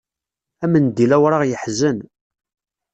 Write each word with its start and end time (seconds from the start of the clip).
Amendil 0.63 1.11
awraɣ 1.15 1.41
yeḥzen. 1.45 1.97